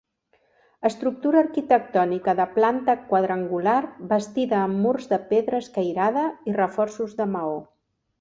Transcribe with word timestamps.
Estructura 0.87 1.41
arquitectònica 1.43 2.33
de 2.39 2.47
planta 2.55 2.95
quadrangular, 3.11 3.75
bastida 4.13 4.57
amb 4.69 4.81
murs 4.87 5.05
de 5.13 5.19
pedra 5.35 5.61
escairada 5.65 6.25
i 6.53 6.57
reforços 6.57 7.15
de 7.21 7.29
maó. 7.35 7.55